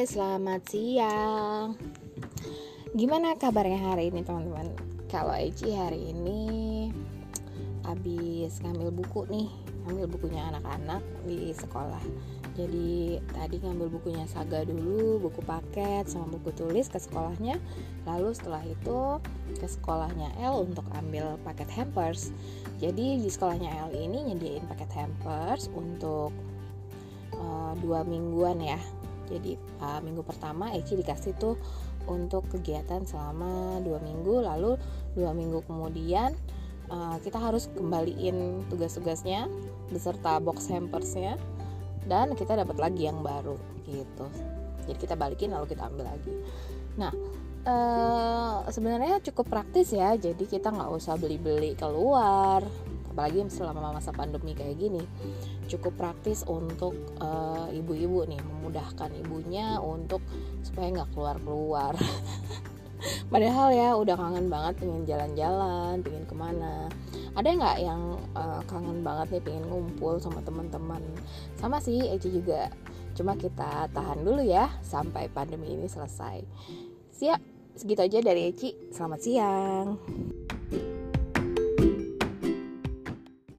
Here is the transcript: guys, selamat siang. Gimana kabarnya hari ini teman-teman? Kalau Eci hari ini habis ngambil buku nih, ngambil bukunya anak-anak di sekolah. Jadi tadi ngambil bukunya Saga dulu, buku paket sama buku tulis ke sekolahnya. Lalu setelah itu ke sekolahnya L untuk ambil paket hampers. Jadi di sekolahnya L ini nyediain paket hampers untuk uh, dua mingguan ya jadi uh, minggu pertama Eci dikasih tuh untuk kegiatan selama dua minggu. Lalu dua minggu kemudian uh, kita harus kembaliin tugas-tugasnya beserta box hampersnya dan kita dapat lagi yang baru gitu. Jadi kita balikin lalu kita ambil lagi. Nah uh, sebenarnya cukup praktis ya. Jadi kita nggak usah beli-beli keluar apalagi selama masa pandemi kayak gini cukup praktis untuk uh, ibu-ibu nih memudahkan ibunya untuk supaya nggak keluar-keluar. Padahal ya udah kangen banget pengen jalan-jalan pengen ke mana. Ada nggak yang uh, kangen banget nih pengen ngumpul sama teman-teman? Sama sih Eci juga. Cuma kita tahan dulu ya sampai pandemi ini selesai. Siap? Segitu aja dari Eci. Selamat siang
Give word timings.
guys, 0.00 0.16
selamat 0.16 0.64
siang. 0.64 1.76
Gimana 2.96 3.36
kabarnya 3.36 3.92
hari 3.92 4.08
ini 4.08 4.24
teman-teman? 4.24 4.72
Kalau 5.12 5.36
Eci 5.36 5.76
hari 5.76 6.16
ini 6.16 6.40
habis 7.84 8.64
ngambil 8.64 8.96
buku 8.96 9.28
nih, 9.28 9.52
ngambil 9.84 10.08
bukunya 10.08 10.48
anak-anak 10.48 11.04
di 11.28 11.52
sekolah. 11.52 12.00
Jadi 12.56 13.20
tadi 13.28 13.60
ngambil 13.60 13.92
bukunya 13.92 14.24
Saga 14.24 14.64
dulu, 14.64 15.20
buku 15.20 15.44
paket 15.44 16.08
sama 16.08 16.32
buku 16.32 16.48
tulis 16.56 16.88
ke 16.88 16.96
sekolahnya. 16.96 17.60
Lalu 18.08 18.32
setelah 18.32 18.64
itu 18.64 19.20
ke 19.52 19.68
sekolahnya 19.68 20.32
L 20.40 20.64
untuk 20.64 20.88
ambil 20.96 21.36
paket 21.44 21.68
hampers. 21.76 22.32
Jadi 22.80 23.20
di 23.20 23.28
sekolahnya 23.28 23.68
L 23.84 23.92
ini 23.92 24.32
nyediain 24.32 24.64
paket 24.64 24.96
hampers 24.96 25.68
untuk 25.76 26.32
uh, 27.36 27.76
dua 27.84 28.00
mingguan 28.00 28.64
ya 28.64 28.80
jadi 29.30 29.54
uh, 29.78 30.02
minggu 30.02 30.26
pertama 30.26 30.74
Eci 30.74 30.98
dikasih 30.98 31.38
tuh 31.38 31.54
untuk 32.10 32.50
kegiatan 32.50 33.06
selama 33.06 33.78
dua 33.80 34.02
minggu. 34.02 34.42
Lalu 34.42 34.74
dua 35.14 35.30
minggu 35.30 35.62
kemudian 35.64 36.34
uh, 36.90 37.16
kita 37.22 37.38
harus 37.38 37.70
kembaliin 37.72 38.66
tugas-tugasnya 38.66 39.46
beserta 39.94 40.42
box 40.42 40.66
hampersnya 40.68 41.38
dan 42.10 42.34
kita 42.34 42.58
dapat 42.58 42.76
lagi 42.82 43.06
yang 43.06 43.22
baru 43.22 43.54
gitu. 43.86 44.26
Jadi 44.90 44.98
kita 44.98 45.14
balikin 45.14 45.54
lalu 45.54 45.70
kita 45.70 45.86
ambil 45.86 46.10
lagi. 46.10 46.34
Nah 46.98 47.12
uh, 47.64 48.66
sebenarnya 48.66 49.22
cukup 49.22 49.46
praktis 49.46 49.94
ya. 49.94 50.18
Jadi 50.18 50.50
kita 50.50 50.74
nggak 50.74 50.90
usah 50.90 51.14
beli-beli 51.14 51.78
keluar 51.78 52.66
apalagi 53.10 53.42
selama 53.50 53.90
masa 53.90 54.14
pandemi 54.14 54.54
kayak 54.54 54.78
gini 54.78 55.02
cukup 55.66 55.98
praktis 55.98 56.46
untuk 56.46 56.94
uh, 57.18 57.66
ibu-ibu 57.70 58.26
nih 58.26 58.38
memudahkan 58.38 59.10
ibunya 59.26 59.78
untuk 59.82 60.22
supaya 60.62 60.90
nggak 60.90 61.10
keluar-keluar. 61.14 61.94
Padahal 63.32 63.72
ya 63.72 63.88
udah 63.96 64.12
kangen 64.12 64.52
banget 64.52 64.74
pengen 64.82 65.02
jalan-jalan 65.08 65.94
pengen 66.02 66.24
ke 66.26 66.34
mana. 66.34 66.90
Ada 67.38 67.48
nggak 67.54 67.78
yang 67.80 68.02
uh, 68.34 68.60
kangen 68.66 69.06
banget 69.06 69.38
nih 69.38 69.42
pengen 69.46 69.64
ngumpul 69.70 70.18
sama 70.18 70.42
teman-teman? 70.42 71.00
Sama 71.56 71.78
sih 71.78 72.02
Eci 72.10 72.28
juga. 72.34 72.68
Cuma 73.14 73.38
kita 73.38 73.88
tahan 73.90 74.22
dulu 74.26 74.42
ya 74.42 74.68
sampai 74.82 75.30
pandemi 75.30 75.72
ini 75.74 75.86
selesai. 75.86 76.42
Siap? 77.14 77.40
Segitu 77.78 78.02
aja 78.02 78.18
dari 78.20 78.50
Eci. 78.50 78.74
Selamat 78.92 79.20
siang 79.22 79.86